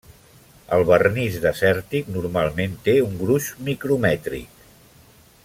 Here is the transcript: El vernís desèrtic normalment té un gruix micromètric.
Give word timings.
El 0.77 0.85
vernís 0.91 1.37
desèrtic 1.43 2.09
normalment 2.15 2.73
té 2.89 2.97
un 3.11 3.15
gruix 3.21 3.51
micromètric. 3.69 4.67